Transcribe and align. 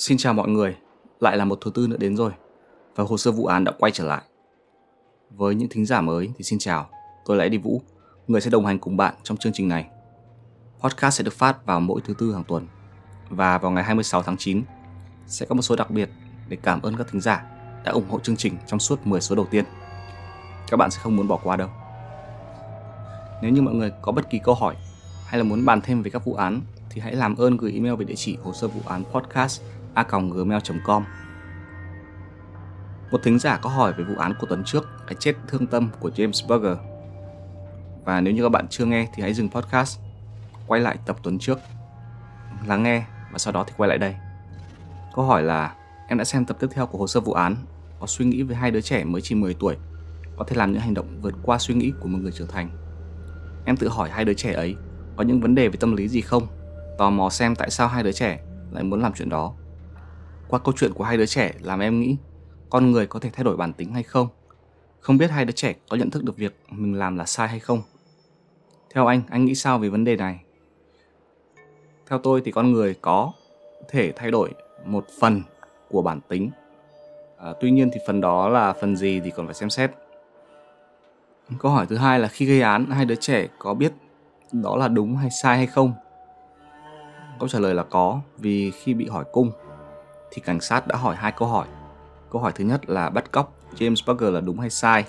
Xin 0.00 0.18
chào 0.18 0.34
mọi 0.34 0.48
người, 0.48 0.76
lại 1.20 1.36
là 1.36 1.44
một 1.44 1.58
thứ 1.60 1.70
tư 1.74 1.86
nữa 1.86 1.96
đến 1.96 2.16
rồi 2.16 2.32
và 2.96 3.04
hồ 3.04 3.16
sơ 3.16 3.32
vụ 3.32 3.46
án 3.46 3.64
đã 3.64 3.72
quay 3.78 3.92
trở 3.92 4.04
lại. 4.04 4.22
Với 5.30 5.54
những 5.54 5.68
thính 5.68 5.86
giả 5.86 6.00
mới 6.00 6.28
thì 6.36 6.44
xin 6.44 6.58
chào, 6.58 6.90
tôi 7.24 7.36
là 7.36 7.44
Eddie 7.44 7.60
Vũ, 7.60 7.82
người 8.26 8.40
sẽ 8.40 8.50
đồng 8.50 8.66
hành 8.66 8.78
cùng 8.78 8.96
bạn 8.96 9.14
trong 9.22 9.36
chương 9.36 9.52
trình 9.52 9.68
này. 9.68 9.88
Podcast 10.82 11.18
sẽ 11.18 11.24
được 11.24 11.32
phát 11.32 11.66
vào 11.66 11.80
mỗi 11.80 12.00
thứ 12.04 12.14
tư 12.18 12.32
hàng 12.32 12.44
tuần 12.44 12.66
và 13.28 13.58
vào 13.58 13.70
ngày 13.70 13.84
26 13.84 14.22
tháng 14.22 14.36
9 14.36 14.62
sẽ 15.26 15.46
có 15.46 15.54
một 15.54 15.62
số 15.62 15.76
đặc 15.76 15.90
biệt 15.90 16.10
để 16.48 16.56
cảm 16.62 16.82
ơn 16.82 16.96
các 16.96 17.06
thính 17.10 17.20
giả 17.20 17.44
đã 17.84 17.92
ủng 17.92 18.08
hộ 18.10 18.20
chương 18.20 18.36
trình 18.36 18.56
trong 18.66 18.80
suốt 18.80 19.06
10 19.06 19.20
số 19.20 19.34
đầu 19.34 19.46
tiên. 19.50 19.64
Các 20.70 20.76
bạn 20.76 20.90
sẽ 20.90 21.00
không 21.02 21.16
muốn 21.16 21.28
bỏ 21.28 21.40
qua 21.42 21.56
đâu. 21.56 21.68
Nếu 23.42 23.50
như 23.50 23.62
mọi 23.62 23.74
người 23.74 23.92
có 24.02 24.12
bất 24.12 24.30
kỳ 24.30 24.40
câu 24.44 24.54
hỏi 24.54 24.76
hay 25.26 25.38
là 25.38 25.44
muốn 25.44 25.64
bàn 25.64 25.80
thêm 25.80 26.02
về 26.02 26.10
các 26.10 26.24
vụ 26.24 26.34
án 26.34 26.60
thì 26.90 27.00
hãy 27.00 27.14
làm 27.14 27.36
ơn 27.36 27.56
gửi 27.56 27.72
email 27.72 27.94
về 27.94 28.04
địa 28.04 28.14
chỉ 28.16 28.36
hồ 28.42 28.52
sơ 28.52 28.68
vụ 28.68 28.80
án 28.86 29.04
podcast 29.04 29.62
a 29.94 30.04
gmail.com 30.10 31.04
Một 33.10 33.20
thính 33.22 33.38
giả 33.38 33.58
có 33.62 33.70
hỏi 33.70 33.92
về 33.92 34.04
vụ 34.04 34.14
án 34.18 34.34
của 34.40 34.46
tuần 34.46 34.62
trước, 34.64 34.88
cái 35.06 35.16
chết 35.18 35.34
thương 35.48 35.66
tâm 35.66 35.90
của 36.00 36.10
James 36.16 36.48
Berger. 36.48 36.78
Và 38.04 38.20
nếu 38.20 38.34
như 38.34 38.42
các 38.42 38.48
bạn 38.48 38.66
chưa 38.68 38.84
nghe 38.84 39.08
thì 39.14 39.22
hãy 39.22 39.34
dừng 39.34 39.50
podcast, 39.50 39.98
quay 40.66 40.80
lại 40.80 40.98
tập 41.06 41.16
tuần 41.22 41.38
trước, 41.38 41.58
lắng 42.66 42.82
nghe 42.82 43.04
và 43.32 43.38
sau 43.38 43.52
đó 43.52 43.64
thì 43.66 43.72
quay 43.76 43.88
lại 43.88 43.98
đây. 43.98 44.14
Câu 45.14 45.24
hỏi 45.24 45.42
là 45.42 45.74
em 46.08 46.18
đã 46.18 46.24
xem 46.24 46.44
tập 46.44 46.56
tiếp 46.60 46.66
theo 46.70 46.86
của 46.86 46.98
hồ 46.98 47.06
sơ 47.06 47.20
vụ 47.20 47.32
án, 47.32 47.56
có 48.00 48.06
suy 48.06 48.24
nghĩ 48.24 48.42
về 48.42 48.54
hai 48.54 48.70
đứa 48.70 48.80
trẻ 48.80 49.04
mới 49.04 49.20
chỉ 49.20 49.34
10 49.34 49.54
tuổi, 49.54 49.76
có 50.36 50.44
thể 50.44 50.56
làm 50.56 50.72
những 50.72 50.80
hành 50.80 50.94
động 50.94 51.18
vượt 51.22 51.34
qua 51.42 51.58
suy 51.58 51.74
nghĩ 51.74 51.92
của 52.00 52.08
một 52.08 52.18
người 52.22 52.32
trưởng 52.32 52.48
thành. 52.48 52.70
Em 53.64 53.76
tự 53.76 53.88
hỏi 53.88 54.10
hai 54.10 54.24
đứa 54.24 54.34
trẻ 54.34 54.52
ấy 54.52 54.76
có 55.16 55.24
những 55.24 55.40
vấn 55.40 55.54
đề 55.54 55.68
về 55.68 55.76
tâm 55.80 55.96
lý 55.96 56.08
gì 56.08 56.20
không? 56.20 56.46
Tò 56.98 57.10
mò 57.10 57.30
xem 57.30 57.54
tại 57.54 57.70
sao 57.70 57.88
hai 57.88 58.02
đứa 58.02 58.12
trẻ 58.12 58.40
lại 58.70 58.84
muốn 58.84 59.02
làm 59.02 59.12
chuyện 59.12 59.28
đó. 59.28 59.54
Qua 60.50 60.58
câu 60.58 60.74
chuyện 60.76 60.92
của 60.94 61.04
hai 61.04 61.16
đứa 61.16 61.26
trẻ 61.26 61.52
làm 61.60 61.80
em 61.80 62.00
nghĩ 62.00 62.16
con 62.70 62.90
người 62.90 63.06
có 63.06 63.20
thể 63.20 63.30
thay 63.30 63.44
đổi 63.44 63.56
bản 63.56 63.72
tính 63.72 63.92
hay 63.92 64.02
không? 64.02 64.28
Không 65.00 65.18
biết 65.18 65.30
hai 65.30 65.44
đứa 65.44 65.52
trẻ 65.52 65.74
có 65.88 65.96
nhận 65.96 66.10
thức 66.10 66.24
được 66.24 66.36
việc 66.36 66.60
mình 66.70 66.94
làm 66.94 67.16
là 67.16 67.26
sai 67.26 67.48
hay 67.48 67.58
không? 67.58 67.82
Theo 68.94 69.06
anh, 69.06 69.22
anh 69.30 69.44
nghĩ 69.44 69.54
sao 69.54 69.78
về 69.78 69.88
vấn 69.88 70.04
đề 70.04 70.16
này? 70.16 70.40
Theo 72.08 72.18
tôi 72.18 72.42
thì 72.44 72.52
con 72.52 72.72
người 72.72 72.94
có 73.00 73.32
thể 73.88 74.12
thay 74.16 74.30
đổi 74.30 74.50
một 74.84 75.06
phần 75.20 75.42
của 75.90 76.02
bản 76.02 76.20
tính. 76.28 76.50
À, 77.38 77.52
tuy 77.60 77.70
nhiên 77.70 77.90
thì 77.92 78.00
phần 78.06 78.20
đó 78.20 78.48
là 78.48 78.72
phần 78.72 78.96
gì 78.96 79.20
thì 79.24 79.30
còn 79.30 79.46
phải 79.46 79.54
xem 79.54 79.70
xét. 79.70 79.90
Câu 81.58 81.72
hỏi 81.72 81.86
thứ 81.86 81.96
hai 81.96 82.18
là 82.18 82.28
khi 82.28 82.46
gây 82.46 82.60
án 82.60 82.90
hai 82.90 83.04
đứa 83.04 83.14
trẻ 83.14 83.48
có 83.58 83.74
biết 83.74 83.92
đó 84.52 84.76
là 84.76 84.88
đúng 84.88 85.16
hay 85.16 85.30
sai 85.42 85.56
hay 85.56 85.66
không? 85.66 85.92
Câu 87.38 87.48
trả 87.48 87.58
lời 87.58 87.74
là 87.74 87.82
có 87.82 88.20
vì 88.38 88.70
khi 88.70 88.94
bị 88.94 89.08
hỏi 89.08 89.24
cung 89.32 89.52
thì 90.30 90.42
cảnh 90.42 90.60
sát 90.60 90.86
đã 90.86 90.96
hỏi 90.96 91.16
hai 91.16 91.32
câu 91.32 91.48
hỏi. 91.48 91.66
Câu 92.30 92.42
hỏi 92.42 92.52
thứ 92.54 92.64
nhất 92.64 92.90
là 92.90 93.10
bắt 93.10 93.32
cóc 93.32 93.54
James 93.76 94.06
Parker 94.06 94.34
là 94.34 94.40
đúng 94.40 94.60
hay 94.60 94.70
sai 94.70 95.04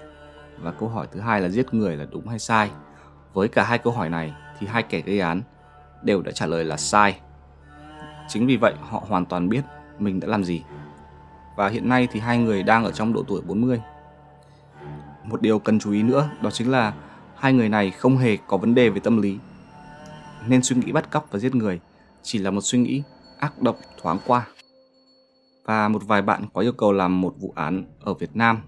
và 0.58 0.72
câu 0.72 0.89
hỏi 0.89 1.08
thứ 1.11 1.19
hai 1.19 1.41
là 1.41 1.50
giết 1.50 1.73
người 1.73 1.95
là 1.95 2.05
đúng 2.11 2.28
hay 2.28 2.39
sai. 2.39 2.72
Với 3.33 3.47
cả 3.47 3.63
hai 3.63 3.78
câu 3.78 3.94
hỏi 3.94 4.09
này 4.09 4.33
thì 4.59 4.67
hai 4.67 4.83
kẻ 4.83 5.02
gây 5.02 5.19
án 5.19 5.41
đều 6.03 6.22
đã 6.22 6.31
trả 6.31 6.45
lời 6.45 6.66
là 6.66 6.78
sai. 6.78 7.19
Chính 8.28 8.47
vì 8.47 8.57
vậy, 8.57 8.73
họ 8.81 9.03
hoàn 9.07 9.25
toàn 9.25 9.50
biết 9.50 9.62
mình 10.00 10.19
đã 10.19 10.28
làm 10.28 10.44
gì. 10.44 10.63
Và 11.56 11.69
hiện 11.69 11.90
nay 11.90 12.07
thì 12.12 12.19
hai 12.19 12.38
người 12.38 12.63
đang 12.63 12.85
ở 12.85 12.91
trong 12.91 13.13
độ 13.13 13.23
tuổi 13.28 13.41
40. 13.41 13.81
Một 15.23 15.41
điều 15.41 15.59
cần 15.59 15.79
chú 15.79 15.91
ý 15.91 16.03
nữa, 16.03 16.29
đó 16.41 16.51
chính 16.51 16.72
là 16.72 16.94
hai 17.35 17.53
người 17.53 17.69
này 17.69 17.91
không 17.91 18.17
hề 18.17 18.38
có 18.47 18.57
vấn 18.57 18.75
đề 18.75 18.90
về 18.90 19.00
tâm 19.00 19.22
lý. 19.22 19.38
Nên 20.47 20.63
suy 20.63 20.75
nghĩ 20.75 20.91
bắt 20.91 21.12
cóc 21.12 21.28
và 21.31 21.40
giết 21.40 21.56
người 21.56 21.79
chỉ 22.22 22.40
là 22.40 22.51
một 22.51 22.62
suy 22.62 22.79
nghĩ 22.79 23.03
ác 23.40 23.62
độc 23.62 23.78
thoáng 24.01 24.19
qua 24.28 24.46
và 25.66 25.88
một 25.88 26.07
vài 26.07 26.22
bạn 26.22 26.45
có 26.53 26.61
yêu 26.61 26.72
cầu 26.72 26.91
làm 26.91 27.22
một 27.22 27.35
vụ 27.39 27.53
án 27.55 27.85
ở 27.99 28.13
Việt 28.13 28.35
Nam. 28.35 28.61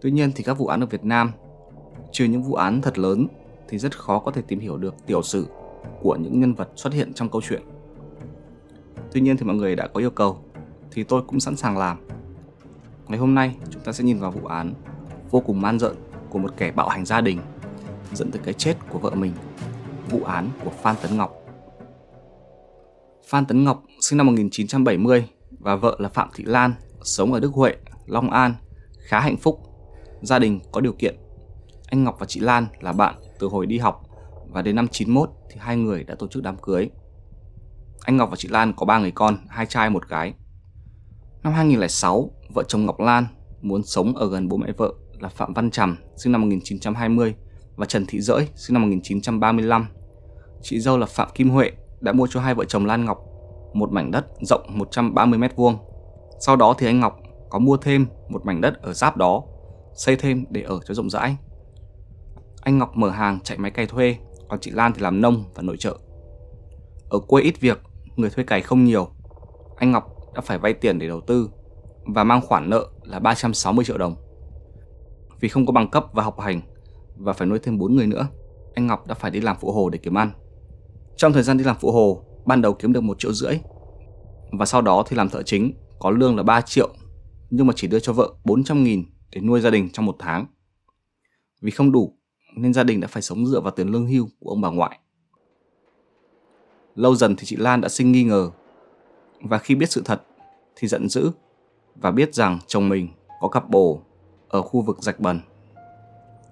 Tuy 0.00 0.10
nhiên 0.10 0.32
thì 0.34 0.44
các 0.44 0.58
vụ 0.58 0.66
án 0.66 0.80
ở 0.80 0.86
Việt 0.86 1.04
Nam, 1.04 1.32
trừ 2.12 2.24
những 2.24 2.42
vụ 2.42 2.54
án 2.54 2.82
thật 2.82 2.98
lớn 2.98 3.26
thì 3.68 3.78
rất 3.78 3.98
khó 3.98 4.18
có 4.18 4.30
thể 4.30 4.42
tìm 4.42 4.58
hiểu 4.58 4.76
được 4.76 4.94
tiểu 5.06 5.22
sử 5.22 5.46
của 6.00 6.16
những 6.16 6.40
nhân 6.40 6.54
vật 6.54 6.68
xuất 6.76 6.92
hiện 6.92 7.12
trong 7.14 7.28
câu 7.28 7.42
chuyện. 7.48 7.62
Tuy 9.12 9.20
nhiên 9.20 9.36
thì 9.36 9.44
mọi 9.44 9.56
người 9.56 9.76
đã 9.76 9.86
có 9.86 10.00
yêu 10.00 10.10
cầu 10.10 10.44
thì 10.92 11.04
tôi 11.04 11.22
cũng 11.26 11.40
sẵn 11.40 11.56
sàng 11.56 11.78
làm. 11.78 12.06
Ngày 13.08 13.18
hôm 13.18 13.34
nay 13.34 13.56
chúng 13.70 13.82
ta 13.82 13.92
sẽ 13.92 14.04
nhìn 14.04 14.18
vào 14.18 14.30
vụ 14.30 14.46
án 14.46 14.74
vô 15.30 15.40
cùng 15.40 15.60
man 15.60 15.78
rợn 15.78 15.96
của 16.30 16.38
một 16.38 16.56
kẻ 16.56 16.72
bạo 16.72 16.88
hành 16.88 17.04
gia 17.04 17.20
đình 17.20 17.38
dẫn 18.12 18.30
tới 18.30 18.42
cái 18.44 18.54
chết 18.54 18.76
của 18.90 18.98
vợ 18.98 19.10
mình, 19.10 19.32
vụ 20.10 20.22
án 20.24 20.50
của 20.64 20.70
Phan 20.70 20.96
Tấn 21.02 21.16
Ngọc. 21.16 21.34
Phan 23.26 23.46
Tấn 23.46 23.64
Ngọc 23.64 23.82
sinh 24.00 24.16
năm 24.16 24.26
1970 24.26 25.28
và 25.60 25.76
vợ 25.76 25.96
là 25.98 26.08
Phạm 26.08 26.28
Thị 26.34 26.44
Lan, 26.44 26.74
sống 27.02 27.32
ở 27.32 27.40
Đức 27.40 27.52
Huệ, 27.54 27.76
Long 28.06 28.30
An, 28.30 28.54
khá 28.98 29.20
hạnh 29.20 29.36
phúc, 29.36 29.60
gia 30.22 30.38
đình 30.38 30.60
có 30.72 30.80
điều 30.80 30.92
kiện. 30.92 31.16
Anh 31.86 32.04
Ngọc 32.04 32.16
và 32.18 32.26
chị 32.26 32.40
Lan 32.40 32.66
là 32.80 32.92
bạn 32.92 33.14
từ 33.38 33.46
hồi 33.46 33.66
đi 33.66 33.78
học 33.78 34.02
và 34.48 34.62
đến 34.62 34.76
năm 34.76 34.88
91 34.88 35.30
thì 35.50 35.56
hai 35.58 35.76
người 35.76 36.04
đã 36.04 36.14
tổ 36.14 36.28
chức 36.28 36.42
đám 36.42 36.56
cưới. 36.62 36.90
Anh 38.00 38.16
Ngọc 38.16 38.30
và 38.30 38.36
chị 38.36 38.48
Lan 38.48 38.72
có 38.76 38.86
ba 38.86 38.98
người 38.98 39.10
con, 39.10 39.36
hai 39.48 39.66
trai 39.66 39.90
một 39.90 40.08
gái. 40.08 40.34
Năm 41.42 41.52
2006, 41.52 42.30
vợ 42.54 42.62
chồng 42.68 42.86
Ngọc 42.86 43.00
Lan 43.00 43.26
muốn 43.60 43.82
sống 43.82 44.16
ở 44.16 44.30
gần 44.30 44.48
bố 44.48 44.56
mẹ 44.56 44.72
vợ 44.76 44.94
là 45.18 45.28
Phạm 45.28 45.54
Văn 45.54 45.70
Trầm, 45.70 45.96
sinh 46.16 46.32
năm 46.32 46.40
1920 46.40 47.34
và 47.76 47.86
Trần 47.86 48.06
Thị 48.06 48.20
Dỡi, 48.20 48.48
sinh 48.54 48.74
năm 48.74 48.82
1935. 48.82 49.86
Chị 50.62 50.80
dâu 50.80 50.98
là 50.98 51.06
Phạm 51.06 51.28
Kim 51.34 51.50
Huệ 51.50 51.70
đã 52.00 52.12
mua 52.12 52.26
cho 52.30 52.40
hai 52.40 52.54
vợ 52.54 52.64
chồng 52.64 52.86
Lan 52.86 53.04
Ngọc 53.04 53.29
một 53.72 53.92
mảnh 53.92 54.10
đất 54.10 54.26
rộng 54.40 54.66
130 54.68 55.38
m 55.38 55.44
vuông. 55.56 55.78
Sau 56.40 56.56
đó 56.56 56.74
thì 56.78 56.86
anh 56.86 57.00
Ngọc 57.00 57.20
có 57.50 57.58
mua 57.58 57.76
thêm 57.76 58.06
một 58.28 58.44
mảnh 58.44 58.60
đất 58.60 58.82
ở 58.82 58.92
giáp 58.92 59.16
đó, 59.16 59.42
xây 59.94 60.16
thêm 60.16 60.44
để 60.50 60.62
ở 60.62 60.80
cho 60.84 60.94
rộng 60.94 61.10
rãi. 61.10 61.36
Anh 62.62 62.78
Ngọc 62.78 62.96
mở 62.96 63.10
hàng 63.10 63.38
chạy 63.40 63.58
máy 63.58 63.70
cày 63.70 63.86
thuê, 63.86 64.16
còn 64.48 64.60
chị 64.60 64.70
Lan 64.70 64.92
thì 64.94 65.00
làm 65.00 65.20
nông 65.20 65.44
và 65.54 65.62
nội 65.62 65.76
trợ. 65.78 65.98
Ở 67.10 67.18
quê 67.18 67.42
ít 67.42 67.60
việc, 67.60 67.80
người 68.16 68.30
thuê 68.30 68.44
cày 68.44 68.60
không 68.60 68.84
nhiều. 68.84 69.08
Anh 69.76 69.90
Ngọc 69.92 70.16
đã 70.34 70.40
phải 70.40 70.58
vay 70.58 70.72
tiền 70.72 70.98
để 70.98 71.08
đầu 71.08 71.20
tư 71.20 71.50
và 72.04 72.24
mang 72.24 72.40
khoản 72.40 72.70
nợ 72.70 72.86
là 73.02 73.18
360 73.18 73.84
triệu 73.84 73.98
đồng. 73.98 74.14
Vì 75.40 75.48
không 75.48 75.66
có 75.66 75.72
bằng 75.72 75.90
cấp 75.90 76.06
và 76.12 76.22
học 76.22 76.40
hành 76.40 76.60
và 77.16 77.32
phải 77.32 77.46
nuôi 77.46 77.58
thêm 77.62 77.78
4 77.78 77.96
người 77.96 78.06
nữa, 78.06 78.26
anh 78.74 78.86
Ngọc 78.86 79.06
đã 79.06 79.14
phải 79.14 79.30
đi 79.30 79.40
làm 79.40 79.56
phụ 79.60 79.72
hồ 79.72 79.88
để 79.90 79.98
kiếm 79.98 80.18
ăn. 80.18 80.32
Trong 81.16 81.32
thời 81.32 81.42
gian 81.42 81.58
đi 81.58 81.64
làm 81.64 81.76
phụ 81.80 81.92
hồ, 81.92 82.24
ban 82.44 82.62
đầu 82.62 82.72
kiếm 82.72 82.92
được 82.92 83.00
một 83.00 83.18
triệu 83.18 83.32
rưỡi 83.32 83.58
và 84.52 84.66
sau 84.66 84.82
đó 84.82 85.04
thì 85.06 85.16
làm 85.16 85.28
thợ 85.28 85.42
chính, 85.42 85.72
có 85.98 86.10
lương 86.10 86.36
là 86.36 86.42
3 86.42 86.60
triệu, 86.60 86.88
nhưng 87.50 87.66
mà 87.66 87.72
chỉ 87.76 87.88
đưa 87.88 88.00
cho 88.00 88.12
vợ 88.12 88.32
400 88.44 88.84
nghìn 88.84 89.04
để 89.30 89.40
nuôi 89.40 89.60
gia 89.60 89.70
đình 89.70 89.88
trong 89.92 90.06
một 90.06 90.16
tháng. 90.18 90.46
Vì 91.62 91.70
không 91.70 91.92
đủ, 91.92 92.16
nên 92.56 92.74
gia 92.74 92.84
đình 92.84 93.00
đã 93.00 93.08
phải 93.08 93.22
sống 93.22 93.46
dựa 93.46 93.60
vào 93.60 93.70
tiền 93.70 93.88
lương 93.88 94.06
hưu 94.06 94.28
của 94.40 94.50
ông 94.50 94.60
bà 94.60 94.70
ngoại. 94.70 94.98
Lâu 96.94 97.14
dần 97.14 97.36
thì 97.36 97.46
chị 97.46 97.56
Lan 97.56 97.80
đã 97.80 97.88
sinh 97.88 98.12
nghi 98.12 98.24
ngờ 98.24 98.50
và 99.40 99.58
khi 99.58 99.74
biết 99.74 99.90
sự 99.90 100.02
thật, 100.04 100.22
thì 100.76 100.88
giận 100.88 101.08
dữ 101.08 101.30
và 101.96 102.10
biết 102.10 102.34
rằng 102.34 102.58
chồng 102.66 102.88
mình 102.88 103.08
có 103.40 103.48
cặp 103.48 103.68
bồ 103.68 104.02
ở 104.48 104.62
khu 104.62 104.80
vực 104.80 105.02
rạch 105.02 105.20
bần. 105.20 105.40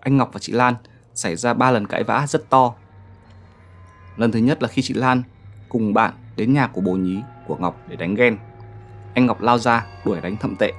Anh 0.00 0.17
Ngọc 0.17 0.31
và 0.32 0.38
chị 0.38 0.52
Lan 0.52 0.75
xảy 1.14 1.37
ra 1.37 1.55
ba 1.55 1.70
lần 1.70 1.87
cãi 1.87 2.05
vã 2.05 2.26
rất 2.29 2.50
to. 2.50 2.75
Lần 4.17 4.32
thứ 4.32 4.38
nhất 4.38 4.62
là 4.62 4.69
khi 4.69 4.82
chị 4.82 4.94
Lan 4.94 5.23
cùng 5.69 5.94
bạn 5.94 6.12
đến 6.37 6.53
nhà 6.53 6.67
của 6.67 6.81
bố 6.81 6.93
nhí 6.93 7.20
của 7.47 7.56
Ngọc 7.56 7.76
để 7.88 7.97
đánh 7.97 8.15
ghen. 8.15 8.38
Anh 9.15 9.26
Ngọc 9.26 9.41
lao 9.41 9.59
ra 9.59 9.87
đuổi 10.05 10.20
đánh 10.20 10.37
thậm 10.37 10.56
tệ. 10.56 10.73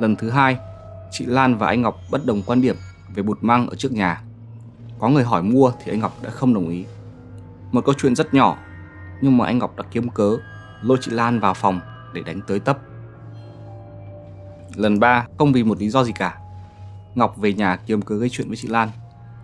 Lần 0.00 0.16
thứ 0.16 0.30
hai, 0.30 0.58
chị 1.10 1.26
Lan 1.26 1.58
và 1.58 1.66
anh 1.66 1.82
Ngọc 1.82 1.96
bất 2.10 2.26
đồng 2.26 2.42
quan 2.42 2.60
điểm 2.60 2.76
về 3.14 3.22
bụt 3.22 3.38
măng 3.40 3.66
ở 3.66 3.74
trước 3.76 3.92
nhà. 3.92 4.22
Có 4.98 5.08
người 5.08 5.24
hỏi 5.24 5.42
mua 5.42 5.72
thì 5.84 5.92
anh 5.92 6.00
Ngọc 6.00 6.12
đã 6.22 6.30
không 6.30 6.54
đồng 6.54 6.68
ý. 6.68 6.84
Một 7.72 7.84
câu 7.84 7.94
chuyện 7.98 8.14
rất 8.14 8.34
nhỏ, 8.34 8.58
nhưng 9.20 9.36
mà 9.36 9.46
anh 9.46 9.58
Ngọc 9.58 9.76
đã 9.76 9.84
kiếm 9.90 10.08
cớ 10.08 10.36
lôi 10.82 10.98
chị 11.00 11.10
Lan 11.10 11.40
vào 11.40 11.54
phòng 11.54 11.80
để 12.14 12.22
đánh 12.22 12.40
tới 12.46 12.60
tấp. 12.60 12.78
Lần 14.74 15.00
ba, 15.00 15.26
không 15.38 15.52
vì 15.52 15.64
một 15.64 15.78
lý 15.78 15.88
do 15.88 16.04
gì 16.04 16.12
cả. 16.12 16.38
Ngọc 17.14 17.36
về 17.36 17.52
nhà 17.52 17.76
kiếm 17.76 18.02
cớ 18.02 18.16
gây 18.16 18.28
chuyện 18.28 18.48
với 18.48 18.56
chị 18.56 18.68
Lan, 18.68 18.88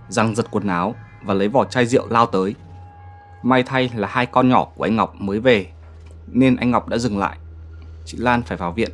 răng 0.08 0.34
giật 0.34 0.46
quần 0.50 0.66
áo 0.66 0.94
và 1.24 1.34
lấy 1.34 1.48
vỏ 1.48 1.64
chai 1.64 1.86
rượu 1.86 2.06
lao 2.08 2.26
tới 2.26 2.54
May 3.42 3.62
thay 3.62 3.90
là 3.94 4.08
hai 4.08 4.26
con 4.26 4.48
nhỏ 4.48 4.64
của 4.64 4.84
anh 4.84 4.96
Ngọc 4.96 5.14
mới 5.18 5.40
về 5.40 5.66
nên 6.26 6.56
anh 6.56 6.70
Ngọc 6.70 6.88
đã 6.88 6.98
dừng 6.98 7.18
lại. 7.18 7.38
Chị 8.04 8.18
Lan 8.18 8.42
phải 8.42 8.56
vào 8.56 8.72
viện, 8.72 8.90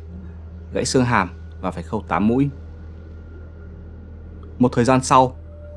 gãy 0.73 0.85
xương 0.85 1.05
hàm 1.05 1.29
và 1.61 1.71
phải 1.71 1.83
khâu 1.83 2.03
tám 2.07 2.27
mũi. 2.27 2.49
Một 4.59 4.69
thời 4.73 4.85
gian 4.85 5.01
sau, 5.03 5.35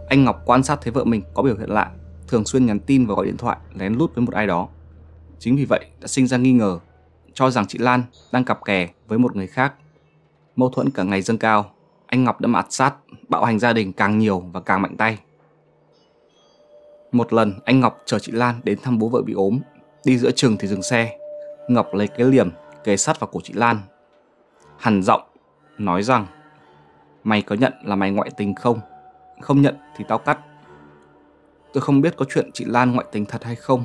anh 0.09 0.25
Ngọc 0.25 0.43
quan 0.45 0.63
sát 0.63 0.79
thấy 0.83 0.93
vợ 0.93 1.05
mình 1.05 1.23
có 1.35 1.43
biểu 1.43 1.57
hiện 1.57 1.71
lạ, 1.71 1.91
thường 2.29 2.45
xuyên 2.45 2.67
nhắn 2.67 2.81
tin 2.81 3.07
và 3.07 3.15
gọi 3.15 3.27
điện 3.27 3.37
thoại 3.37 3.57
lén 3.75 3.95
lút 3.95 4.15
với 4.15 4.25
một 4.25 4.35
ai 4.35 4.47
đó. 4.47 4.69
Chính 5.39 5.57
vì 5.57 5.65
vậy 5.65 5.87
đã 6.01 6.07
sinh 6.07 6.27
ra 6.27 6.37
nghi 6.37 6.53
ngờ, 6.53 6.79
cho 7.35 7.51
rằng 7.51 7.67
chị 7.67 7.79
Lan 7.79 8.03
đang 8.33 8.45
cặp 8.45 8.65
kè 8.65 8.89
với 9.09 9.19
một 9.19 9.37
người 9.37 9.47
khác. 9.47 9.75
Mâu 10.57 10.69
thuẫn 10.69 10.91
cả 10.91 11.03
ngày 11.03 11.23
dâng 11.23 11.39
cao, 11.39 11.71
anh 12.07 12.25
Ngọc 12.25 12.41
đã 12.41 12.47
mạt 12.47 12.67
sát, 12.71 12.95
bạo 13.29 13.45
hành 13.45 13.59
gia 13.59 13.73
đình 13.73 13.93
càng 13.93 14.19
nhiều 14.19 14.41
và 14.41 14.61
càng 14.61 14.83
mạnh 14.83 14.97
tay. 14.97 15.19
Một 17.13 17.33
lần 17.33 17.55
anh 17.65 17.81
Ngọc 17.81 18.03
chờ 18.07 18.19
chị 18.19 18.33
Lan 18.33 18.61
đến 18.65 18.79
thăm 18.83 18.99
bố 18.99 19.09
vợ 19.09 19.23
bị 19.23 19.33
ốm, 19.33 19.61
đi 20.05 20.19
giữa 20.19 20.31
chừng 20.31 20.57
thì 20.57 20.69
dừng 20.69 20.83
xe. 20.83 21.19
Ngọc 21.69 21.95
lấy 21.95 22.09
cái 22.09 22.27
liềm 22.27 22.51
kề 22.85 22.97
sát 22.97 23.21
vào 23.21 23.29
cổ 23.33 23.41
chị 23.45 23.53
Lan. 23.53 23.79
Hằn 24.79 25.03
giọng, 25.03 25.23
nói 25.79 26.03
rằng 26.03 26.27
Mày 27.25 27.43
có 27.43 27.57
nhận 27.57 27.73
là 27.85 27.97
mày 27.97 28.11
ngoại 28.11 28.31
tình 28.37 28.55
không? 28.55 28.81
Không 29.41 29.63
nhận 29.63 29.77
thì 29.97 30.05
tao 30.09 30.19
cắt. 30.19 30.39
Tôi 31.73 31.81
không 31.81 32.01
biết 32.01 32.17
có 32.17 32.25
chuyện 32.29 32.51
chị 32.55 32.65
Lan 32.65 32.93
ngoại 32.93 33.07
tình 33.13 33.27
thật 33.27 33.45
hay 33.45 33.57
không. 33.57 33.85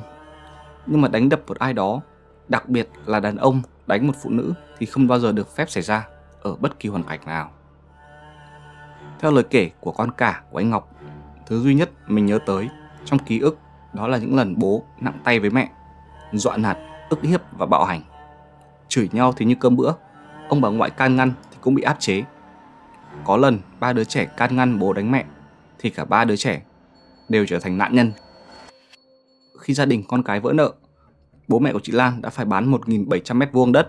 Nhưng 0.86 1.00
mà 1.00 1.08
đánh 1.08 1.28
đập 1.28 1.40
một 1.46 1.58
ai 1.58 1.72
đó, 1.72 2.00
đặc 2.48 2.68
biệt 2.68 2.88
là 3.06 3.20
đàn 3.20 3.36
ông 3.36 3.62
đánh 3.86 4.06
một 4.06 4.12
phụ 4.22 4.30
nữ 4.30 4.52
thì 4.78 4.86
không 4.86 5.08
bao 5.08 5.18
giờ 5.18 5.32
được 5.32 5.56
phép 5.56 5.70
xảy 5.70 5.82
ra 5.82 6.08
ở 6.42 6.56
bất 6.56 6.80
kỳ 6.80 6.88
hoàn 6.88 7.02
cảnh 7.02 7.20
nào. 7.26 7.50
Theo 9.20 9.30
lời 9.30 9.44
kể 9.50 9.70
của 9.80 9.92
con 9.92 10.10
cả 10.10 10.42
của 10.50 10.58
anh 10.58 10.70
Ngọc, 10.70 10.94
thứ 11.46 11.60
duy 11.60 11.74
nhất 11.74 11.90
mình 12.06 12.26
nhớ 12.26 12.38
tới 12.46 12.68
trong 13.08 13.18
ký 13.18 13.38
ức 13.38 13.58
đó 13.92 14.08
là 14.08 14.18
những 14.18 14.36
lần 14.36 14.58
bố 14.58 14.82
nặng 15.00 15.20
tay 15.24 15.40
với 15.40 15.50
mẹ, 15.50 15.70
dọa 16.32 16.56
nạt, 16.56 16.78
ức 17.08 17.22
hiếp 17.22 17.40
và 17.58 17.66
bạo 17.66 17.84
hành. 17.84 18.02
Chửi 18.88 19.08
nhau 19.12 19.32
thì 19.36 19.44
như 19.44 19.54
cơm 19.60 19.76
bữa, 19.76 19.92
ông 20.48 20.60
bà 20.60 20.68
ngoại 20.68 20.90
can 20.90 21.16
ngăn 21.16 21.32
thì 21.50 21.58
cũng 21.60 21.74
bị 21.74 21.82
áp 21.82 21.96
chế. 22.00 22.22
Có 23.24 23.36
lần 23.36 23.58
ba 23.80 23.92
đứa 23.92 24.04
trẻ 24.04 24.24
can 24.24 24.56
ngăn 24.56 24.78
bố 24.78 24.92
đánh 24.92 25.10
mẹ 25.12 25.24
thì 25.78 25.90
cả 25.90 26.04
ba 26.04 26.24
đứa 26.24 26.36
trẻ 26.36 26.62
đều 27.28 27.46
trở 27.46 27.58
thành 27.58 27.78
nạn 27.78 27.94
nhân. 27.94 28.12
Khi 29.60 29.74
gia 29.74 29.84
đình 29.84 30.02
con 30.08 30.22
cái 30.22 30.40
vỡ 30.40 30.52
nợ, 30.52 30.72
bố 31.48 31.58
mẹ 31.58 31.72
của 31.72 31.80
chị 31.82 31.92
Lan 31.92 32.22
đã 32.22 32.30
phải 32.30 32.44
bán 32.44 32.72
1.700 32.72 33.36
mét 33.36 33.52
vuông 33.52 33.72
đất 33.72 33.88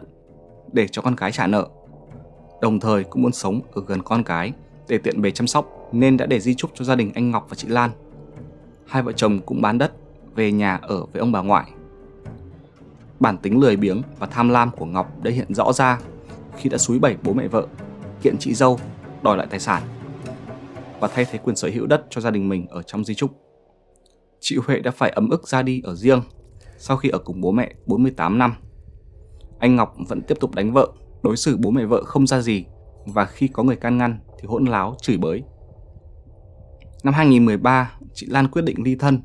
để 0.72 0.88
cho 0.88 1.02
con 1.02 1.16
cái 1.16 1.32
trả 1.32 1.48
nợ. 1.48 1.68
Đồng 2.62 2.80
thời 2.80 3.04
cũng 3.04 3.22
muốn 3.22 3.32
sống 3.32 3.62
ở 3.74 3.82
gần 3.88 4.02
con 4.02 4.24
cái 4.24 4.54
để 4.88 4.98
tiện 4.98 5.22
bề 5.22 5.32
chăm 5.32 5.48
sóc 5.48 5.66
nên 5.92 6.18
đã 6.18 6.26
để 6.26 6.40
di 6.40 6.54
chúc 6.54 6.72
cho 6.74 6.86
gia 6.86 6.96
đình 6.96 7.12
anh 7.16 7.32
Ngọc 7.32 7.46
và 7.50 7.56
chị 7.56 7.68
Lan. 7.68 7.92
Hai 8.90 9.04
vợ 9.04 9.12
chồng 9.12 9.40
cũng 9.46 9.62
bán 9.62 9.78
đất 9.78 9.92
về 10.36 10.52
nhà 10.52 10.80
ở 10.82 11.06
với 11.06 11.20
ông 11.20 11.32
bà 11.32 11.42
ngoại. 11.42 11.72
Bản 13.20 13.38
tính 13.38 13.60
lười 13.60 13.76
biếng 13.76 14.02
và 14.20 14.28
tham 14.28 14.50
lam 14.50 14.72
của 14.72 14.86
Ngọc 14.86 15.24
đã 15.24 15.32
hiện 15.32 15.54
rõ 15.54 15.74
ra 15.74 16.00
khi 16.58 16.70
đã 16.70 16.78
xúi 16.78 17.00
bẩy 17.00 17.16
bố 17.24 17.34
mẹ 17.34 17.48
vợ, 17.48 17.68
kiện 18.22 18.36
chị 18.40 18.54
dâu 18.54 18.80
đòi 19.24 19.38
lại 19.38 19.48
tài 19.50 19.60
sản 19.60 19.84
và 21.00 21.08
thay 21.08 21.26
thế 21.26 21.40
quyền 21.40 21.56
sở 21.56 21.70
hữu 21.74 21.88
đất 21.88 22.06
cho 22.10 22.22
gia 22.22 22.32
đình 22.32 22.50
mình 22.50 22.68
ở 22.68 22.82
trong 22.82 23.06
di 23.06 23.16
trúc. 23.16 23.32
Chị 24.40 24.58
Huệ 24.66 24.80
đã 24.80 24.92
phải 24.92 25.10
ấm 25.10 25.30
ức 25.30 25.48
ra 25.48 25.62
đi 25.62 25.82
ở 25.84 25.96
riêng 25.96 26.22
sau 26.78 26.98
khi 26.98 27.10
ở 27.10 27.18
cùng 27.18 27.42
bố 27.42 27.52
mẹ 27.52 27.74
48 27.86 28.38
năm. 28.38 28.54
Anh 29.60 29.76
Ngọc 29.76 29.96
vẫn 30.08 30.22
tiếp 30.22 30.38
tục 30.40 30.56
đánh 30.56 30.74
vợ, 30.74 30.92
đối 31.24 31.38
xử 31.38 31.58
bố 31.58 31.72
mẹ 31.72 31.86
vợ 31.86 32.04
không 32.04 32.28
ra 32.28 32.42
gì 32.42 32.66
và 33.06 33.26
khi 33.26 33.48
có 33.48 33.64
người 33.64 33.76
can 33.76 33.98
ngăn 33.98 34.20
thì 34.40 34.48
hỗn 34.48 34.66
láo 34.66 34.96
chửi 35.02 35.18
bới. 35.18 35.44
Năm 37.04 37.14
2013, 37.14 37.94
chị 38.14 38.28
Lan 38.30 38.48
quyết 38.48 38.62
định 38.62 38.84
ly 38.84 38.96
thân. 38.96 39.22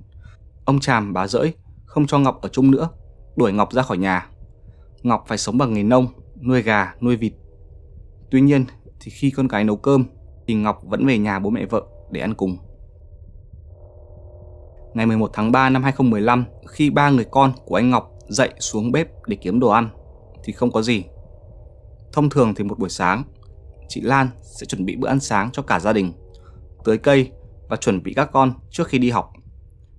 Ông 0.64 0.80
Tràm 0.80 1.12
bà 1.12 1.26
rỡi 1.26 1.54
không 1.84 2.06
cho 2.06 2.18
Ngọc 2.18 2.38
ở 2.42 2.48
chung 2.48 2.70
nữa, 2.70 2.88
đuổi 3.36 3.52
Ngọc 3.52 3.72
ra 3.72 3.82
khỏi 3.82 3.98
nhà. 3.98 4.28
Ngọc 5.02 5.24
phải 5.28 5.38
sống 5.38 5.58
bằng 5.58 5.74
nghề 5.74 5.82
nông, 5.82 6.06
nuôi 6.42 6.62
gà, 6.62 6.94
nuôi 7.00 7.16
vịt. 7.16 7.32
Tuy 8.30 8.40
nhiên 8.40 8.64
thì 9.00 9.10
khi 9.10 9.30
con 9.30 9.48
cái 9.48 9.64
nấu 9.64 9.76
cơm 9.76 10.04
thì 10.46 10.54
Ngọc 10.54 10.78
vẫn 10.84 11.06
về 11.06 11.18
nhà 11.18 11.38
bố 11.38 11.50
mẹ 11.50 11.66
vợ 11.66 11.82
để 12.10 12.20
ăn 12.20 12.34
cùng. 12.34 12.56
Ngày 14.94 15.06
11 15.06 15.30
tháng 15.32 15.52
3 15.52 15.70
năm 15.70 15.82
2015, 15.82 16.44
khi 16.68 16.90
ba 16.90 17.10
người 17.10 17.26
con 17.30 17.52
của 17.64 17.74
anh 17.74 17.90
Ngọc 17.90 18.10
dậy 18.28 18.50
xuống 18.58 18.92
bếp 18.92 19.08
để 19.26 19.36
kiếm 19.36 19.60
đồ 19.60 19.68
ăn 19.68 19.88
thì 20.44 20.52
không 20.52 20.72
có 20.72 20.82
gì. 20.82 21.04
Thông 22.12 22.30
thường 22.30 22.54
thì 22.54 22.64
một 22.64 22.78
buổi 22.78 22.90
sáng, 22.90 23.22
chị 23.88 24.00
Lan 24.00 24.28
sẽ 24.42 24.66
chuẩn 24.66 24.84
bị 24.84 24.96
bữa 24.96 25.08
ăn 25.08 25.20
sáng 25.20 25.50
cho 25.52 25.62
cả 25.62 25.80
gia 25.80 25.92
đình, 25.92 26.12
tưới 26.84 26.98
cây 26.98 27.30
và 27.68 27.76
chuẩn 27.76 28.02
bị 28.02 28.14
các 28.14 28.28
con 28.32 28.52
trước 28.70 28.88
khi 28.88 28.98
đi 28.98 29.10
học. 29.10 29.32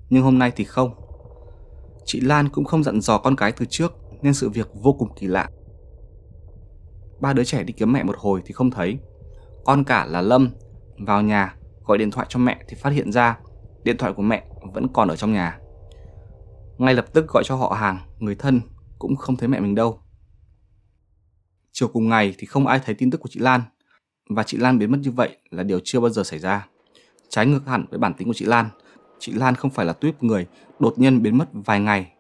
Nhưng 0.10 0.24
hôm 0.24 0.40
nay 0.40 0.52
thì 0.56 0.64
không. 0.64 0.96
Chị 2.06 2.22
Lan 2.22 2.50
cũng 2.50 2.66
không 2.66 2.84
dặn 2.84 3.02
dò 3.02 3.18
con 3.18 3.36
cái 3.36 3.52
từ 3.52 3.66
trước 3.70 3.94
nên 4.22 4.34
sự 4.34 4.50
việc 4.50 4.70
vô 4.74 4.94
cùng 4.94 5.10
kỳ 5.16 5.28
lạ. 5.28 5.50
Ba 7.20 7.34
đứa 7.34 7.44
trẻ 7.44 7.64
đi 7.64 7.74
kiếm 7.74 7.94
mẹ 7.94 8.04
một 8.04 8.16
hồi 8.18 8.42
thì 8.46 8.54
không 8.54 8.72
thấy. 8.72 8.98
Con 9.66 9.84
cả 9.84 10.06
là 10.06 10.22
Lâm 10.22 10.50
vào 10.98 11.22
nhà 11.22 11.56
gọi 11.86 11.98
điện 11.98 12.12
thoại 12.12 12.28
cho 12.30 12.40
mẹ 12.40 12.64
thì 12.68 12.76
phát 12.76 12.90
hiện 12.90 13.12
ra 13.12 13.40
điện 13.84 13.98
thoại 13.98 14.14
của 14.14 14.22
mẹ 14.22 14.46
vẫn 14.74 14.88
còn 14.94 15.08
ở 15.08 15.16
trong 15.16 15.34
nhà. 15.34 15.60
Ngay 16.78 16.94
lập 16.94 17.06
tức 17.14 17.26
gọi 17.28 17.44
cho 17.46 17.56
họ 17.56 17.70
hàng, 17.70 18.00
người 18.20 18.36
thân 18.36 18.62
cũng 19.00 19.16
không 19.16 19.38
thấy 19.38 19.50
mẹ 19.50 19.60
mình 19.60 19.76
đâu. 19.76 20.00
Chiều 21.72 21.88
cùng 21.88 22.10
ngày 22.10 22.36
thì 22.38 22.46
không 22.46 22.68
ai 22.68 22.80
thấy 22.86 22.96
tin 22.96 23.12
tức 23.12 23.18
của 23.18 23.30
chị 23.32 23.40
Lan 23.40 23.62
và 24.30 24.44
chị 24.44 24.58
Lan 24.58 24.80
biến 24.80 24.92
mất 24.92 24.98
như 25.02 25.12
vậy 25.12 25.38
là 25.50 25.64
điều 25.64 25.80
chưa 25.84 26.00
bao 26.00 26.10
giờ 26.10 26.24
xảy 26.24 26.40
ra. 26.40 26.68
Trái 27.30 27.46
ngược 27.46 27.68
hẳn 27.68 27.86
với 27.90 28.00
bản 28.00 28.14
tính 28.14 28.28
của 28.28 28.34
chị 28.34 28.46
Lan, 28.46 28.70
chị 29.20 29.32
Lan 29.32 29.56
không 29.56 29.72
phải 29.72 29.86
là 29.86 29.94
tuyếp 29.94 30.24
người 30.24 30.48
đột 30.80 31.00
nhiên 31.00 31.22
biến 31.22 31.38
mất 31.38 31.46
vài 31.54 31.80
ngày 31.80 32.12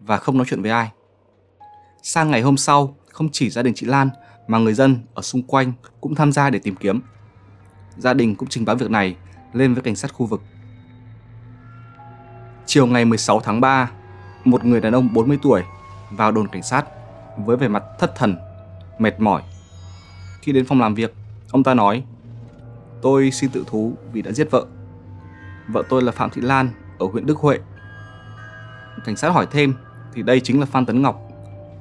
và 0.00 0.16
không 0.16 0.36
nói 0.36 0.46
chuyện 0.50 0.62
với 0.62 0.70
ai. 0.70 0.90
Sang 2.02 2.30
ngày 2.30 2.42
hôm 2.42 2.56
sau, 2.56 2.96
không 3.12 3.28
chỉ 3.32 3.50
gia 3.50 3.62
đình 3.62 3.74
chị 3.74 3.86
Lan 3.86 4.10
mà 4.48 4.58
người 4.58 4.74
dân 4.74 4.98
ở 5.14 5.22
xung 5.22 5.42
quanh 5.42 5.72
cũng 6.00 6.14
tham 6.14 6.32
gia 6.32 6.50
để 6.50 6.58
tìm 6.58 6.76
kiếm. 6.76 7.00
Gia 7.96 8.14
đình 8.14 8.34
cũng 8.34 8.48
trình 8.48 8.64
báo 8.64 8.76
việc 8.76 8.90
này 8.90 9.16
lên 9.52 9.74
với 9.74 9.82
cảnh 9.82 9.96
sát 9.96 10.12
khu 10.12 10.26
vực. 10.26 10.42
Chiều 12.66 12.86
ngày 12.86 13.04
16 13.04 13.40
tháng 13.40 13.60
3, 13.60 13.90
một 14.44 14.64
người 14.64 14.80
đàn 14.80 14.92
ông 14.92 15.08
40 15.12 15.38
tuổi 15.42 15.62
vào 16.10 16.32
đồn 16.32 16.48
cảnh 16.48 16.62
sát 16.62 16.84
với 17.38 17.56
vẻ 17.56 17.68
mặt 17.68 17.82
thất 17.98 18.16
thần, 18.16 18.36
mệt 18.98 19.20
mỏi. 19.20 19.42
Khi 20.40 20.52
đến 20.52 20.66
phòng 20.66 20.80
làm 20.80 20.94
việc, 20.94 21.14
ông 21.50 21.62
ta 21.62 21.74
nói 21.74 22.04
Tôi 23.04 23.30
xin 23.30 23.50
tự 23.50 23.64
thú 23.66 23.92
vì 24.12 24.22
đã 24.22 24.32
giết 24.32 24.50
vợ. 24.50 24.66
Vợ 25.68 25.82
tôi 25.88 26.02
là 26.02 26.12
Phạm 26.12 26.30
Thị 26.30 26.40
Lan 26.40 26.68
ở 26.98 27.06
huyện 27.06 27.26
Đức 27.26 27.38
Huệ. 27.38 27.58
Cảnh 29.04 29.16
sát 29.16 29.28
hỏi 29.28 29.46
thêm 29.50 29.74
thì 30.14 30.22
đây 30.22 30.40
chính 30.40 30.60
là 30.60 30.66
Phan 30.66 30.86
Tấn 30.86 31.02
Ngọc, 31.02 31.20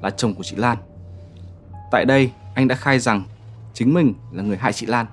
là 0.02 0.10
chồng 0.10 0.36
của 0.36 0.44
chị 0.44 0.56
Lan. 0.56 0.78
Tại 1.92 2.06
đây, 2.06 2.32
anh 2.56 2.68
đã 2.68 2.76
khai 2.76 3.00
rằng 3.00 3.24
chính 3.74 3.94
mình 3.94 4.14
là 4.32 4.44
người 4.44 4.58
hại 4.58 4.74
chị 4.74 4.86
Lan. 4.86 5.06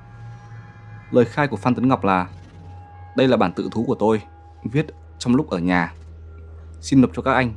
Lời 1.11 1.25
khai 1.25 1.49
của 1.49 1.57
Phan 1.57 1.75
Tấn 1.75 1.89
Ngọc 1.89 2.05
là 2.05 2.29
Đây 3.17 3.29
là 3.29 3.37
bản 3.37 3.53
tự 3.53 3.69
thú 3.73 3.85
của 3.87 3.97
tôi, 3.99 4.23
viết 4.65 4.87
trong 5.19 5.35
lúc 5.35 5.51
ở 5.51 5.59
nhà. 5.59 5.93
Xin 6.81 7.01
nộp 7.01 7.11
cho 7.15 7.23
các 7.23 7.33
anh. 7.33 7.53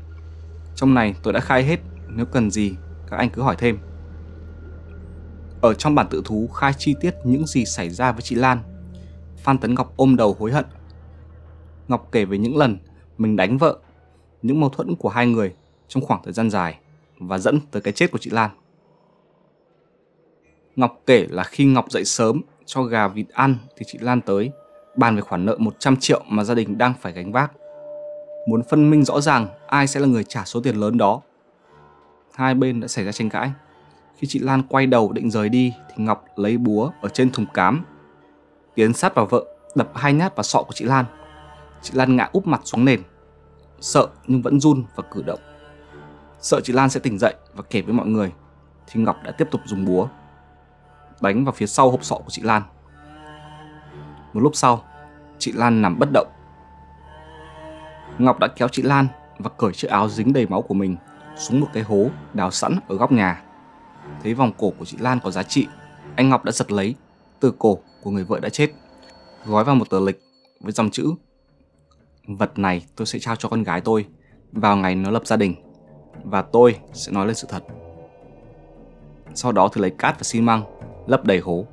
Trong 0.76 0.94
này 0.94 1.16
tôi 1.24 1.34
đã 1.34 1.40
khai 1.40 1.64
hết, 1.64 1.80
nếu 2.08 2.26
cần 2.26 2.52
gì 2.52 2.76
các 3.10 3.18
anh 3.18 3.30
cứ 3.30 3.42
hỏi 3.42 3.56
thêm. 3.60 3.78
Ở 5.64 5.74
trong 5.74 5.96
bản 5.96 6.08
tự 6.10 6.22
thú 6.26 6.48
khai 6.48 6.74
chi 6.78 6.96
tiết 7.02 7.16
những 7.24 7.48
gì 7.48 7.66
xảy 7.66 7.90
ra 7.90 8.12
với 8.12 8.22
chị 8.22 8.36
Lan. 8.36 8.60
Phan 9.38 9.58
Tấn 9.58 9.76
Ngọc 9.76 9.94
ôm 9.96 10.16
đầu 10.16 10.36
hối 10.40 10.52
hận. 10.52 10.66
Ngọc 11.88 12.10
kể 12.12 12.26
về 12.26 12.38
những 12.38 12.58
lần 12.58 12.78
mình 13.18 13.36
đánh 13.36 13.58
vợ, 13.58 13.78
những 14.42 14.60
mâu 14.60 14.70
thuẫn 14.70 14.96
của 14.96 15.10
hai 15.10 15.28
người 15.28 15.54
trong 15.88 16.04
khoảng 16.04 16.24
thời 16.24 16.34
gian 16.34 16.50
dài 16.50 16.80
và 17.20 17.38
dẫn 17.38 17.60
tới 17.72 17.82
cái 17.82 17.94
chết 17.94 18.12
của 18.12 18.18
chị 18.18 18.30
Lan. 18.30 18.52
Ngọc 20.76 21.02
kể 21.06 21.28
là 21.30 21.44
khi 21.44 21.66
Ngọc 21.66 21.92
dậy 21.92 22.06
sớm 22.06 22.42
cho 22.66 22.84
gà 22.84 23.08
vịt 23.08 23.30
ăn 23.30 23.58
thì 23.78 23.86
chị 23.88 23.98
Lan 24.02 24.22
tới 24.22 24.52
bàn 24.96 25.16
về 25.16 25.22
khoản 25.22 25.46
nợ 25.46 25.56
100 25.60 25.96
triệu 25.96 26.24
mà 26.28 26.44
gia 26.44 26.56
đình 26.56 26.78
đang 26.78 26.94
phải 27.02 27.14
gánh 27.14 27.32
vác. 27.32 27.52
Muốn 28.48 28.64
phân 28.70 28.90
minh 28.90 29.04
rõ 29.04 29.22
ràng 29.22 29.48
ai 29.68 29.88
sẽ 29.88 30.00
là 30.00 30.08
người 30.08 30.24
trả 30.24 30.44
số 30.46 30.62
tiền 30.62 30.76
lớn 30.76 30.98
đó. 30.98 31.22
Hai 32.34 32.56
bên 32.56 32.80
đã 32.80 32.88
xảy 32.88 33.06
ra 33.06 33.12
tranh 33.12 33.30
cãi. 33.30 33.52
Khi 34.16 34.28
chị 34.28 34.40
Lan 34.40 34.64
quay 34.64 34.88
đầu 34.88 35.12
định 35.12 35.32
rời 35.32 35.50
đi 35.50 35.74
thì 35.88 36.04
Ngọc 36.04 36.26
lấy 36.36 36.58
búa 36.58 36.92
ở 37.02 37.10
trên 37.10 37.32
thùng 37.32 37.46
cám 37.54 37.86
tiến 38.76 38.94
sát 38.94 39.16
vào 39.16 39.26
vợ 39.26 39.46
đập 39.76 39.90
hai 39.96 40.14
nhát 40.14 40.36
vào 40.36 40.44
sọ 40.44 40.64
của 40.64 40.74
chị 40.74 40.86
Lan. 40.86 41.06
Chị 41.82 41.94
Lan 41.96 42.16
ngã 42.16 42.30
úp 42.32 42.48
mặt 42.48 42.62
xuống 42.64 42.86
nền, 42.86 43.02
sợ 43.80 44.08
nhưng 44.28 44.42
vẫn 44.42 44.60
run 44.60 44.84
và 44.96 45.04
cử 45.12 45.24
động. 45.26 45.40
Sợ 46.40 46.62
chị 46.64 46.74
Lan 46.74 46.90
sẽ 46.90 47.00
tỉnh 47.00 47.20
dậy 47.20 47.34
và 47.54 47.64
kể 47.70 47.82
với 47.82 47.94
mọi 47.94 48.08
người 48.08 48.32
thì 48.88 49.02
Ngọc 49.02 49.18
đã 49.24 49.32
tiếp 49.32 49.48
tục 49.52 49.62
dùng 49.66 49.86
búa 49.86 50.08
đánh 51.22 51.46
vào 51.46 51.54
phía 51.54 51.68
sau 51.68 51.92
hộp 51.92 52.04
sọ 52.04 52.16
của 52.16 52.30
chị 52.30 52.42
Lan. 52.42 52.62
Một 54.34 54.42
lúc 54.42 54.56
sau, 54.56 54.84
chị 55.40 55.52
Lan 55.52 55.82
nằm 55.82 56.00
bất 56.00 56.10
động. 56.14 56.28
Ngọc 58.18 58.40
đã 58.40 58.48
kéo 58.48 58.68
chị 58.68 58.82
Lan 58.82 59.08
và 59.40 59.50
cởi 59.58 59.74
chiếc 59.74 59.88
áo 59.88 60.10
dính 60.10 60.34
đầy 60.34 60.48
máu 60.48 60.62
của 60.62 60.74
mình 60.74 60.96
xuống 61.36 61.60
một 61.60 61.68
cái 61.74 61.84
hố 61.84 62.08
đào 62.34 62.52
sẵn 62.52 62.80
ở 62.88 62.96
góc 62.96 63.12
nhà. 63.12 63.43
Thấy 64.24 64.34
vòng 64.34 64.52
cổ 64.58 64.70
của 64.80 64.86
chị 64.86 64.98
Lan 65.00 65.20
có 65.24 65.32
giá 65.32 65.44
trị, 65.44 65.68
anh 66.16 66.30
Ngọc 66.30 66.44
đã 66.44 66.52
giật 66.52 66.72
lấy 66.72 66.96
từ 67.40 67.54
cổ 67.60 67.80
của 68.04 68.12
người 68.12 68.24
vợ 68.24 68.40
đã 68.40 68.50
chết, 68.50 68.72
gói 69.46 69.64
vào 69.64 69.76
một 69.76 69.90
tờ 69.90 70.00
lịch 70.00 70.22
với 70.60 70.72
dòng 70.72 70.90
chữ 70.92 71.14
Vật 72.28 72.60
này 72.60 72.86
tôi 72.96 73.06
sẽ 73.06 73.20
trao 73.20 73.36
cho 73.36 73.50
con 73.50 73.64
gái 73.64 73.82
tôi 73.82 74.06
vào 74.52 74.78
ngày 74.78 74.96
nó 74.96 75.12
lập 75.12 75.22
gia 75.26 75.36
đình 75.36 75.56
và 76.24 76.42
tôi 76.42 76.76
sẽ 76.94 77.12
nói 77.12 77.26
lên 77.26 77.36
sự 77.36 77.48
thật. 77.52 77.64
Sau 79.34 79.52
đó 79.52 79.70
thì 79.74 79.82
lấy 79.82 79.92
cát 79.92 80.20
và 80.20 80.24
xi 80.24 80.42
măng 80.42 80.64
lấp 81.08 81.26
đầy 81.26 81.40
hố. 81.40 81.66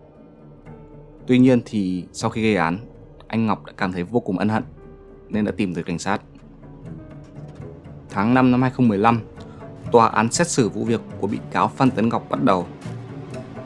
Tuy 1.27 1.39
nhiên 1.39 1.61
thì 1.65 2.05
sau 2.13 2.31
khi 2.31 2.43
gây 2.43 2.57
án, 2.57 2.79
anh 3.27 3.47
Ngọc 3.47 3.65
đã 3.65 3.73
cảm 3.77 3.93
thấy 3.93 4.03
vô 4.03 4.21
cùng 4.21 4.39
ân 4.39 4.49
hận 4.49 4.65
nên 5.29 5.45
đã 5.45 5.53
tìm 5.57 5.75
tới 5.75 5.85
cảnh 5.85 5.99
sát. 5.99 6.23
Tháng 8.11 8.35
5 8.35 8.51
năm 8.51 8.63
2015, 8.63 9.21
tòa 9.93 10.07
án 10.07 10.33
xét 10.33 10.49
xử 10.49 10.69
vụ 10.69 10.85
việc 10.85 11.01
của 11.21 11.27
bị 11.27 11.39
cáo 11.51 11.69
Phan 11.69 11.91
Tấn 11.91 12.09
Ngọc 12.09 12.27
bắt 12.31 12.43
đầu. 12.43 12.67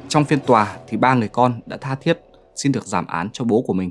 Trong 0.09 0.25
phiên 0.25 0.41
tòa 0.41 0.77
thì 0.89 0.97
ba 0.97 1.15
người 1.15 1.29
con 1.29 1.61
đã 1.67 1.77
tha 1.81 1.95
thiết 1.95 2.21
xin 2.57 2.73
được 2.73 2.87
giảm 2.87 3.07
án 3.07 3.31
cho 3.33 3.45
bố 3.45 3.63
của 3.67 3.73
mình. 3.73 3.91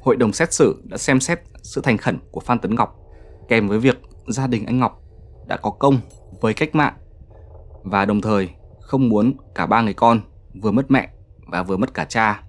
Hội 0.00 0.16
đồng 0.16 0.32
xét 0.32 0.52
xử 0.52 0.82
đã 0.84 0.96
xem 0.96 1.20
xét 1.20 1.40
sự 1.62 1.80
thành 1.80 1.98
khẩn 1.98 2.18
của 2.30 2.40
Phan 2.40 2.58
Tấn 2.58 2.74
Ngọc 2.74 3.00
kèm 3.48 3.68
với 3.68 3.78
việc 3.78 4.00
gia 4.28 4.46
đình 4.46 4.66
anh 4.66 4.78
Ngọc 4.78 5.02
đã 5.46 5.56
có 5.56 5.70
công 5.70 5.98
với 6.40 6.54
cách 6.54 6.74
mạng 6.74 6.94
và 7.82 8.04
đồng 8.04 8.20
thời 8.20 8.50
không 8.80 9.08
muốn 9.08 9.36
cả 9.54 9.66
ba 9.66 9.80
người 9.80 9.94
con 9.94 10.20
vừa 10.62 10.70
mất 10.70 10.90
mẹ 10.90 11.08
và 11.46 11.62
vừa 11.62 11.76
mất 11.76 11.94
cả 11.94 12.04
cha 12.04 12.42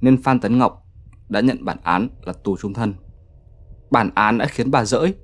nên 0.00 0.22
Phan 0.22 0.40
Tấn 0.40 0.58
Ngọc 0.58 0.82
đã 1.28 1.40
nhận 1.40 1.64
bản 1.64 1.78
án 1.82 2.08
là 2.22 2.32
tù 2.44 2.56
trung 2.56 2.74
thân. 2.74 2.94
Bản 3.90 4.10
án 4.14 4.38
đã 4.38 4.46
khiến 4.46 4.70
bà 4.70 4.84
Dỡi, 4.84 5.14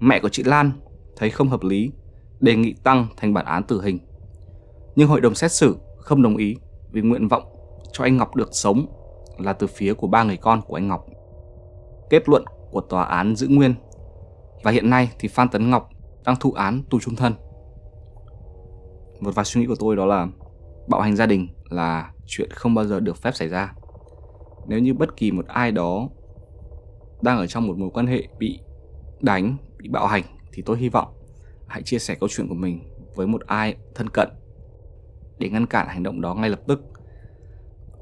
mẹ 0.00 0.20
của 0.20 0.28
chị 0.28 0.42
Lan, 0.42 0.72
thấy 1.18 1.30
không 1.30 1.48
hợp 1.48 1.62
lý, 1.62 1.92
đề 2.40 2.56
nghị 2.56 2.74
tăng 2.84 3.06
thành 3.16 3.34
bản 3.34 3.44
án 3.44 3.62
tử 3.62 3.82
hình. 3.82 3.98
Nhưng 4.96 5.08
hội 5.08 5.20
đồng 5.20 5.34
xét 5.34 5.52
xử 5.52 5.76
không 5.98 6.22
đồng 6.22 6.36
ý 6.36 6.56
vì 6.90 7.00
nguyện 7.00 7.28
vọng 7.28 7.42
cho 7.92 8.04
anh 8.04 8.16
Ngọc 8.16 8.34
được 8.34 8.48
sống 8.52 8.86
là 9.38 9.52
từ 9.52 9.66
phía 9.66 9.94
của 9.94 10.06
ba 10.06 10.22
người 10.22 10.36
con 10.36 10.62
của 10.62 10.74
anh 10.74 10.88
Ngọc. 10.88 11.06
Kết 12.10 12.28
luận 12.28 12.44
của 12.70 12.80
tòa 12.80 13.04
án 13.04 13.36
giữ 13.36 13.48
nguyên 13.48 13.74
và 14.64 14.70
hiện 14.70 14.90
nay 14.90 15.10
thì 15.18 15.28
Phan 15.28 15.48
Tấn 15.48 15.70
Ngọc 15.70 15.88
đang 16.24 16.36
thụ 16.36 16.52
án 16.52 16.82
tù 16.90 17.00
trung 17.00 17.16
thân. 17.16 17.32
Một 19.20 19.34
vài 19.34 19.44
suy 19.44 19.60
nghĩ 19.60 19.66
của 19.66 19.76
tôi 19.78 19.96
đó 19.96 20.06
là 20.06 20.28
bạo 20.88 21.00
hành 21.00 21.16
gia 21.16 21.26
đình 21.26 21.48
là 21.70 22.12
chuyện 22.26 22.50
không 22.50 22.74
bao 22.74 22.84
giờ 22.84 23.00
được 23.00 23.16
phép 23.16 23.34
xảy 23.34 23.48
ra. 23.48 23.74
Nếu 24.66 24.78
như 24.78 24.94
bất 24.94 25.16
kỳ 25.16 25.30
một 25.30 25.46
ai 25.46 25.72
đó 25.72 26.08
đang 27.22 27.38
ở 27.38 27.46
trong 27.46 27.66
một 27.66 27.78
mối 27.78 27.90
quan 27.94 28.06
hệ 28.06 28.28
bị 28.38 28.60
đánh, 29.20 29.56
bị 29.78 29.88
bạo 29.88 30.06
hành 30.06 30.22
thì 30.58 30.62
tôi 30.66 30.78
hy 30.78 30.88
vọng 30.88 31.08
hãy 31.66 31.82
chia 31.82 31.98
sẻ 31.98 32.14
câu 32.14 32.28
chuyện 32.28 32.48
của 32.48 32.54
mình 32.54 32.80
với 33.14 33.26
một 33.26 33.46
ai 33.46 33.76
thân 33.94 34.08
cận 34.08 34.28
để 35.38 35.48
ngăn 35.48 35.66
cản 35.66 35.88
hành 35.88 36.02
động 36.02 36.20
đó 36.20 36.34
ngay 36.34 36.50
lập 36.50 36.60
tức. 36.68 36.80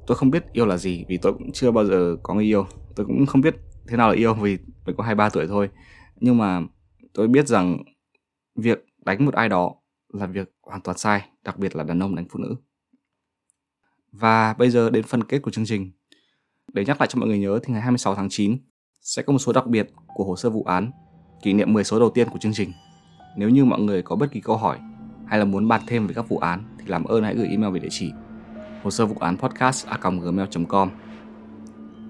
Tôi 0.07 0.17
không 0.17 0.31
biết 0.31 0.45
yêu 0.53 0.67
là 0.67 0.77
gì 0.77 1.05
vì 1.09 1.19
tôi 1.23 1.33
cũng 1.33 1.53
chưa 1.53 1.71
bao 1.71 1.85
giờ 1.87 2.17
có 2.23 2.35
người 2.35 2.45
yêu. 2.45 2.67
Tôi 2.95 3.07
cũng 3.07 3.27
không 3.27 3.41
biết 3.41 3.55
thế 3.89 3.97
nào 3.97 4.09
là 4.09 4.15
yêu 4.15 4.35
vì 4.35 4.59
mới 4.87 4.95
có 4.99 5.05
23 5.05 5.29
tuổi 5.29 5.47
thôi. 5.47 5.71
Nhưng 6.17 6.39
mà 6.39 6.61
tôi 7.15 7.29
biết 7.29 7.47
rằng 7.47 7.83
việc 8.55 8.85
đánh 9.05 9.25
một 9.25 9.35
ai 9.35 9.49
đó 9.49 9.75
là 10.13 10.27
việc 10.27 10.53
hoàn 10.63 10.81
toàn 10.81 10.99
sai, 10.99 11.29
đặc 11.45 11.59
biệt 11.59 11.77
là 11.77 11.85
đàn 11.85 12.03
ông 12.03 12.15
đánh 12.15 12.27
phụ 12.31 12.39
nữ. 12.39 12.57
Và 14.13 14.55
bây 14.59 14.71
giờ 14.71 14.91
đến 14.91 15.03
phần 15.03 15.25
kết 15.25 15.39
của 15.39 15.51
chương 15.51 15.67
trình. 15.67 15.91
Để 16.73 16.85
nhắc 16.85 17.01
lại 17.01 17.09
cho 17.13 17.19
mọi 17.21 17.29
người 17.29 17.39
nhớ 17.39 17.59
thì 17.63 17.73
ngày 17.73 17.83
26 17.83 18.15
tháng 18.15 18.29
9 18.31 18.59
sẽ 19.01 19.23
có 19.23 19.33
một 19.33 19.39
số 19.39 19.53
đặc 19.53 19.67
biệt 19.67 19.87
của 20.15 20.25
hồ 20.25 20.37
sơ 20.37 20.51
vụ 20.51 20.63
án, 20.63 20.91
kỷ 21.43 21.53
niệm 21.53 21.73
10 21.73 21.85
số 21.85 21.99
đầu 21.99 22.11
tiên 22.11 22.29
của 22.29 22.39
chương 22.39 22.53
trình. 22.53 22.73
Nếu 23.37 23.49
như 23.49 23.65
mọi 23.65 23.81
người 23.81 24.03
có 24.03 24.17
bất 24.17 24.31
kỳ 24.33 24.41
câu 24.41 24.57
hỏi 24.57 24.79
hay 25.27 25.39
là 25.39 25.45
muốn 25.45 25.69
bàn 25.69 25.81
thêm 25.87 26.07
về 26.07 26.15
các 26.15 26.29
vụ 26.29 26.39
án 26.39 26.65
thì 26.79 26.85
làm 26.87 27.05
ơn 27.05 27.25
hãy 27.25 27.35
gửi 27.35 27.49
email 27.49 27.73
về 27.73 27.81
địa 27.81 27.89
chỉ 27.91 28.13
hồ 28.83 28.91
sơ 28.91 29.07
vụ 29.07 29.17
án 29.21 29.37
podcast 29.37 29.87
gmail.com 30.23 30.91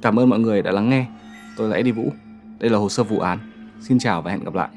Cảm 0.03 0.19
ơn 0.19 0.29
mọi 0.29 0.39
người 0.39 0.63
đã 0.63 0.71
lắng 0.71 0.91
nghe. 0.91 1.07
Tôi 1.57 1.69
là 1.69 1.77
Eddie 1.77 1.93
Vũ. 1.93 2.13
Đây 2.59 2.71
là 2.71 2.79
hồ 2.79 2.89
sơ 2.89 3.03
vụ 3.03 3.19
án. 3.19 3.39
Xin 3.81 3.99
chào 3.99 4.23
và 4.23 4.31
hẹn 4.31 4.45
gặp 4.45 4.55
lại. 4.55 4.69